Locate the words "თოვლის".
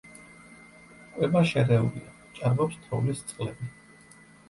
2.89-3.25